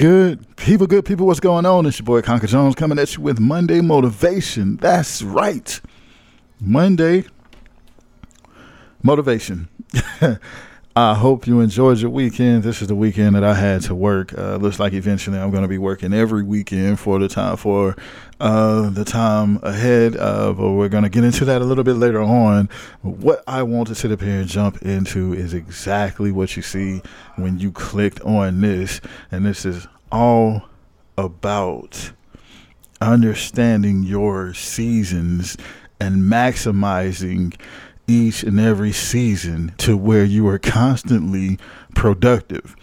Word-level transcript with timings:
good 0.00 0.56
people, 0.56 0.86
good 0.86 1.04
people? 1.04 1.26
What's 1.26 1.40
going 1.40 1.66
on? 1.66 1.84
It's 1.84 1.98
your 1.98 2.06
boy 2.06 2.22
Conker 2.22 2.48
Jones 2.48 2.74
coming 2.74 2.98
at 2.98 3.14
you 3.14 3.22
with 3.22 3.38
Monday 3.38 3.82
Motivation. 3.82 4.78
That's 4.78 5.20
right. 5.20 5.78
Monday 6.58 7.26
Motivation. 9.02 9.68
I 11.00 11.14
hope 11.14 11.46
you 11.46 11.60
enjoyed 11.60 11.96
your 11.96 12.10
weekend. 12.10 12.62
This 12.62 12.82
is 12.82 12.88
the 12.88 12.94
weekend 12.94 13.34
that 13.34 13.42
I 13.42 13.54
had 13.54 13.80
to 13.84 13.94
work. 13.94 14.36
Uh, 14.36 14.56
looks 14.56 14.78
like 14.78 14.92
eventually 14.92 15.38
I'm 15.38 15.50
going 15.50 15.62
to 15.62 15.68
be 15.68 15.78
working 15.78 16.12
every 16.12 16.42
weekend 16.42 17.00
for 17.00 17.18
the 17.18 17.26
time 17.26 17.56
for 17.56 17.96
uh, 18.38 18.90
the 18.90 19.06
time 19.06 19.60
ahead. 19.62 20.14
Uh, 20.18 20.52
but 20.52 20.72
we're 20.72 20.90
going 20.90 21.04
to 21.04 21.08
get 21.08 21.24
into 21.24 21.46
that 21.46 21.62
a 21.62 21.64
little 21.64 21.84
bit 21.84 21.94
later 21.94 22.20
on. 22.20 22.68
What 23.00 23.42
I 23.46 23.62
want 23.62 23.88
to 23.88 23.94
sit 23.94 24.12
up 24.12 24.20
here 24.20 24.40
and 24.40 24.46
jump 24.46 24.82
into 24.82 25.32
is 25.32 25.54
exactly 25.54 26.32
what 26.32 26.54
you 26.54 26.60
see 26.60 27.00
when 27.36 27.58
you 27.58 27.72
clicked 27.72 28.20
on 28.20 28.60
this, 28.60 29.00
and 29.32 29.46
this 29.46 29.64
is 29.64 29.86
all 30.12 30.68
about 31.16 32.12
understanding 33.00 34.02
your 34.02 34.52
seasons 34.52 35.56
and 35.98 36.24
maximizing 36.24 37.54
each 38.10 38.42
and 38.42 38.58
every 38.58 38.92
season 38.92 39.72
to 39.78 39.96
where 39.96 40.24
you 40.24 40.46
are 40.48 40.58
constantly 40.58 41.58
productive. 41.94 42.76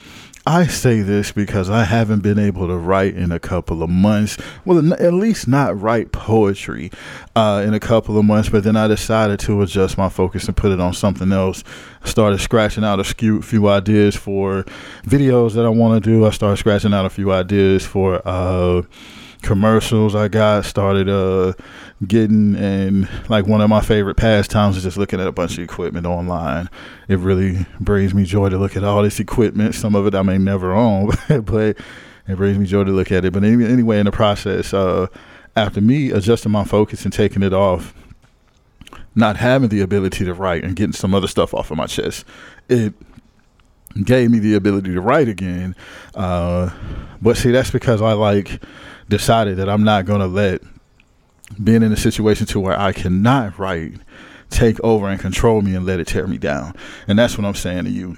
I 0.47 0.65
say 0.65 1.01
this 1.01 1.33
because 1.33 1.69
I 1.69 1.83
haven't 1.83 2.21
been 2.21 2.39
able 2.39 2.67
to 2.67 2.77
write 2.77 3.17
in 3.17 3.33
a 3.33 3.39
couple 3.39 3.83
of 3.83 3.89
months. 3.89 4.37
Well, 4.63 4.93
at 4.93 5.13
least 5.13 5.45
not 5.45 5.77
write 5.77 6.13
poetry 6.13 6.89
uh, 7.35 7.65
in 7.67 7.73
a 7.73 7.81
couple 7.81 8.17
of 8.17 8.23
months. 8.23 8.47
But 8.47 8.63
then 8.63 8.77
I 8.77 8.87
decided 8.87 9.41
to 9.41 9.61
adjust 9.61 9.97
my 9.97 10.07
focus 10.07 10.47
and 10.47 10.55
put 10.55 10.71
it 10.71 10.79
on 10.79 10.93
something 10.93 11.33
else. 11.33 11.65
I 12.01 12.07
started 12.07 12.39
scratching 12.39 12.85
out 12.85 13.01
a 13.01 13.03
few, 13.03 13.67
ideas 13.67 14.15
for 14.15 14.63
videos 15.03 15.53
that 15.55 15.65
I 15.65 15.69
want 15.69 16.01
to 16.01 16.09
do. 16.09 16.25
I 16.25 16.29
started 16.29 16.55
scratching 16.55 16.93
out 16.93 17.05
a 17.05 17.09
few 17.09 17.33
ideas 17.33 17.85
for. 17.85 18.21
Uh, 18.25 18.83
commercials 19.47 20.13
I 20.13 20.27
got 20.27 20.65
started 20.65 21.07
uh 21.07 21.53
getting 22.05 22.53
and 22.57 23.07
like 23.29 23.47
one 23.47 23.61
of 23.61 23.69
my 23.69 23.79
favorite 23.79 24.17
pastimes 24.17 24.75
is 24.75 24.83
just 24.83 24.97
looking 24.97 25.21
at 25.21 25.27
a 25.27 25.31
bunch 25.31 25.57
of 25.57 25.63
equipment 25.63 26.05
online. 26.05 26.69
It 27.07 27.19
really 27.19 27.65
brings 27.79 28.13
me 28.13 28.25
joy 28.25 28.49
to 28.49 28.57
look 28.57 28.75
at 28.75 28.83
all 28.83 29.01
this 29.03 29.21
equipment. 29.21 29.73
Some 29.73 29.95
of 29.95 30.05
it 30.05 30.15
I 30.15 30.21
may 30.21 30.37
never 30.37 30.73
own, 30.73 31.11
but 31.29 31.77
it 32.27 32.35
brings 32.35 32.57
me 32.57 32.65
joy 32.65 32.83
to 32.83 32.91
look 32.91 33.09
at 33.09 33.23
it. 33.23 33.31
But 33.31 33.45
anyway, 33.45 33.99
in 33.99 34.05
the 34.05 34.11
process, 34.11 34.73
uh, 34.73 35.07
after 35.55 35.79
me 35.79 36.11
adjusting 36.11 36.51
my 36.51 36.65
focus 36.65 37.05
and 37.05 37.13
taking 37.13 37.41
it 37.41 37.53
off, 37.53 37.93
not 39.15 39.37
having 39.37 39.69
the 39.69 39.79
ability 39.79 40.25
to 40.25 40.33
write 40.33 40.65
and 40.65 40.75
getting 40.75 40.91
some 40.91 41.15
other 41.15 41.27
stuff 41.27 41.53
off 41.53 41.71
of 41.71 41.77
my 41.77 41.87
chest, 41.87 42.25
it 42.67 42.93
gave 44.05 44.31
me 44.31 44.39
the 44.39 44.55
ability 44.55 44.93
to 44.93 45.01
write 45.01 45.27
again. 45.27 45.75
Uh, 46.15 46.69
but 47.21 47.37
see, 47.37 47.51
that's 47.51 47.71
because 47.71 48.01
I 48.01 48.13
like 48.13 48.61
decided 49.09 49.57
that 49.57 49.69
I'm 49.69 49.83
not 49.83 50.05
going 50.05 50.21
to 50.21 50.27
let 50.27 50.61
being 51.63 51.81
in 51.81 51.91
a 51.91 51.97
situation 51.97 52.45
to 52.47 52.59
where 52.59 52.77
I 52.77 52.91
cannot 52.91 53.57
write 53.57 53.93
take 54.49 54.81
over 54.83 55.07
and 55.07 55.19
control 55.19 55.61
me 55.61 55.75
and 55.75 55.85
let 55.85 55.99
it 55.99 56.07
tear 56.07 56.27
me 56.27 56.37
down. 56.37 56.73
And 57.07 57.17
that's 57.19 57.37
what 57.37 57.45
I'm 57.45 57.55
saying 57.55 57.85
to 57.85 57.89
you. 57.89 58.17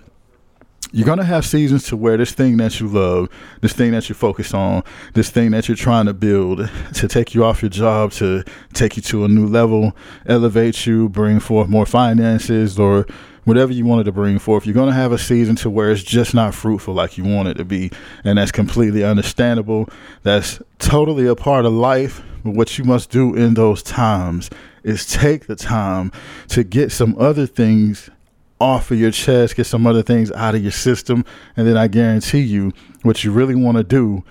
You're 0.92 1.06
going 1.06 1.20
to 1.20 1.26
have 1.26 1.46
seasons 1.46 1.84
to 1.86 1.98
where 1.98 2.18
this 2.18 2.32
thing 2.32 2.58
that 2.58 2.80
you 2.80 2.88
love, 2.88 3.30
this 3.62 3.74
thing 3.74 3.92
that 3.92 4.10
you 4.10 4.16
focus 4.16 4.56
on, 4.56 4.84
this 5.14 5.30
thing 5.30 5.52
that 5.52 5.68
you're 5.68 5.78
trying 5.78 6.08
to 6.08 6.14
build 6.16 6.68
to 6.96 7.08
take 7.08 7.36
you 7.36 7.46
off 7.46 7.62
your 7.62 7.70
job, 7.70 8.12
to 8.14 8.44
take 8.74 8.96
you 8.96 9.04
to 9.04 9.24
a 9.24 9.28
new 9.28 9.46
level, 9.46 9.96
elevate 10.26 10.88
you, 10.88 11.08
bring 11.08 11.40
forth 11.40 11.70
more 11.70 11.86
finances, 11.86 12.80
or 12.80 13.06
whatever 13.44 13.72
you 13.72 13.86
wanted 13.86 14.06
to 14.06 14.12
bring 14.12 14.40
forth. 14.40 14.66
You're 14.66 14.74
going 14.74 14.90
to 14.90 14.96
have 14.96 15.12
a 15.12 15.20
season 15.20 15.56
to 15.58 15.70
where 15.70 15.92
it's 15.92 16.04
just 16.04 16.34
not 16.34 16.56
fruitful 16.56 16.96
like 16.96 17.20
you 17.20 17.24
want 17.24 17.50
it 17.50 17.56
to 17.56 17.66
be. 17.66 17.92
And 18.24 18.40
that's 18.40 18.52
completely 18.52 19.04
understandable. 19.04 19.90
That's 20.24 20.60
totally 20.80 21.28
a 21.28 21.36
part 21.36 21.66
of 21.66 21.74
life. 21.74 22.24
But 22.44 22.56
what 22.56 22.78
you 22.80 22.84
must 22.84 23.12
do 23.12 23.36
in 23.36 23.54
those 23.54 23.84
times 23.84 24.50
is 24.84 25.06
take 25.06 25.46
the 25.46 25.56
time 25.56 26.12
to 26.48 26.64
get 26.64 26.92
some 26.92 27.16
other 27.20 27.46
things 27.46 28.10
off 28.60 28.92
of 28.92 29.00
your 29.00 29.12
chest, 29.12 29.56
get 29.56 29.66
some 29.66 29.88
other 29.88 30.04
things 30.04 30.32
out 30.32 30.56
of 30.56 30.62
your 30.62 30.72
system. 30.72 31.26
And 31.56 31.68
then 31.68 31.78
I 31.78 31.88
guarantee 31.88 32.42
you, 32.42 32.74
what 33.04 33.24
you 33.24 33.32
really 33.32 33.56
want 33.56 33.78
to 33.78 33.84
do 33.84 34.24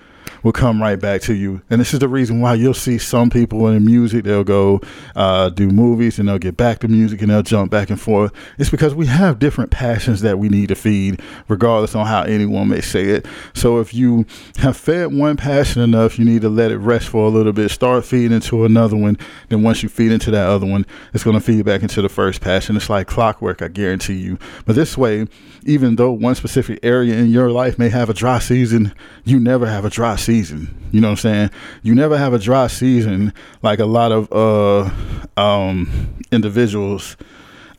will 0.43 0.51
come 0.51 0.81
right 0.81 0.99
back 0.99 1.21
to 1.21 1.33
you. 1.33 1.61
And 1.69 1.79
this 1.81 1.93
is 1.93 1.99
the 1.99 2.07
reason 2.07 2.41
why 2.41 2.53
you'll 2.55 2.73
see 2.73 2.97
some 2.97 3.29
people 3.29 3.67
in 3.67 3.85
music, 3.85 4.23
they'll 4.23 4.43
go 4.43 4.81
uh, 5.15 5.49
do 5.49 5.69
movies 5.69 6.19
and 6.19 6.27
they'll 6.27 6.37
get 6.37 6.57
back 6.57 6.79
to 6.79 6.87
music 6.87 7.21
and 7.21 7.29
they'll 7.29 7.41
jump 7.43 7.71
back 7.71 7.89
and 7.89 7.99
forth. 7.99 8.31
It's 8.57 8.69
because 8.69 8.95
we 8.95 9.07
have 9.07 9.39
different 9.39 9.71
passions 9.71 10.21
that 10.21 10.39
we 10.39 10.49
need 10.49 10.69
to 10.69 10.75
feed, 10.75 11.21
regardless 11.47 11.95
on 11.95 12.05
how 12.05 12.23
anyone 12.23 12.69
may 12.69 12.81
say 12.81 13.05
it. 13.05 13.25
So 13.53 13.79
if 13.79 13.93
you 13.93 14.25
have 14.57 14.77
fed 14.77 15.13
one 15.13 15.37
passion 15.37 15.81
enough, 15.81 16.17
you 16.17 16.25
need 16.25 16.41
to 16.41 16.49
let 16.49 16.71
it 16.71 16.77
rest 16.77 17.09
for 17.09 17.25
a 17.25 17.29
little 17.29 17.53
bit, 17.53 17.71
start 17.71 18.05
feeding 18.05 18.33
into 18.33 18.65
another 18.65 18.95
one. 18.95 19.17
Then 19.49 19.63
once 19.63 19.83
you 19.83 19.89
feed 19.89 20.11
into 20.11 20.31
that 20.31 20.47
other 20.47 20.65
one, 20.65 20.85
it's 21.13 21.23
going 21.23 21.35
to 21.35 21.41
feed 21.41 21.65
back 21.65 21.81
into 21.81 22.01
the 22.01 22.09
first 22.09 22.41
passion. 22.41 22.75
It's 22.75 22.89
like 22.89 23.07
clockwork, 23.07 23.61
I 23.61 23.67
guarantee 23.67 24.15
you. 24.15 24.37
But 24.65 24.75
this 24.75 24.97
way, 24.97 25.27
even 25.65 25.95
though 25.95 26.11
one 26.11 26.35
specific 26.35 26.79
area 26.83 27.15
in 27.15 27.29
your 27.29 27.51
life 27.51 27.77
may 27.77 27.89
have 27.89 28.09
a 28.09 28.13
dry 28.13 28.39
season, 28.39 28.93
you 29.23 29.39
never 29.39 29.65
have 29.65 29.85
a 29.85 29.89
dry 29.89 30.15
season. 30.29 30.89
You 30.91 31.01
know 31.01 31.07
what 31.07 31.25
I'm 31.25 31.49
saying? 31.49 31.51
You 31.81 31.95
never 31.95 32.15
have 32.15 32.33
a 32.35 32.39
dry 32.39 32.67
season 32.67 33.33
like 33.63 33.79
a 33.79 33.85
lot 33.87 34.11
of 34.11 34.31
uh, 34.31 35.41
um, 35.41 36.15
individuals 36.31 37.17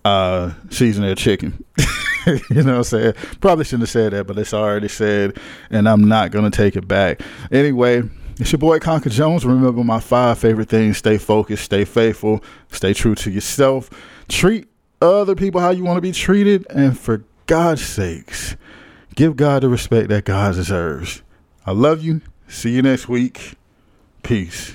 uh, 0.04 0.50
season 0.68 1.04
their 1.04 1.14
chicken. 1.14 1.64
you 2.26 2.40
know 2.64 2.72
what 2.72 2.78
I'm 2.78 2.82
saying? 2.82 3.12
Probably 3.40 3.64
shouldn't 3.64 3.82
have 3.82 3.90
said 3.90 4.12
that, 4.14 4.26
but 4.26 4.36
it's 4.36 4.52
already 4.52 4.88
said, 4.88 5.38
and 5.70 5.88
I'm 5.88 6.08
not 6.08 6.32
going 6.32 6.50
to 6.50 6.50
take 6.50 6.74
it 6.74 6.88
back. 6.88 7.20
Anyway, 7.52 8.02
it's 8.40 8.50
your 8.50 8.58
boy 8.58 8.80
Conker 8.80 9.12
Jones. 9.12 9.46
Remember 9.46 9.84
my 9.84 10.00
five 10.00 10.36
favorite 10.36 10.68
things 10.68 10.98
stay 10.98 11.18
focused, 11.18 11.62
stay 11.62 11.84
faithful, 11.84 12.42
stay 12.72 12.92
true 12.92 13.14
to 13.14 13.30
yourself, 13.30 13.90
treat 14.28 14.66
other 15.00 15.36
people 15.36 15.60
how 15.60 15.70
you 15.70 15.84
want 15.84 15.98
to 15.98 16.02
be 16.02 16.10
treated, 16.10 16.66
and 16.70 16.98
for 16.98 17.22
God's 17.46 17.86
sakes, 17.86 18.56
give 19.14 19.36
God 19.36 19.62
the 19.62 19.68
respect 19.68 20.08
that 20.08 20.24
God 20.24 20.56
deserves. 20.56 21.22
I 21.64 21.72
love 21.72 22.02
you. 22.02 22.22
See 22.50 22.72
you 22.72 22.82
next 22.82 23.08
week. 23.08 23.54
Peace. 24.24 24.74